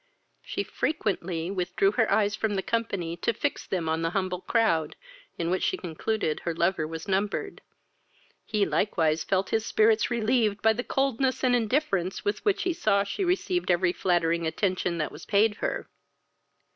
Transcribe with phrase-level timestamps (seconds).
[0.41, 4.95] "She frequently withdrew her eyes from the company to fix them on the humble crowd,
[5.37, 7.61] in which she concluded her lover was numbered.
[8.43, 13.03] He likewise felt his spirits relieved by the coldness and indifference with which he saw
[13.03, 15.87] she received every flattering attention that was paid her.